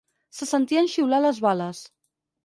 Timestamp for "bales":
1.47-1.83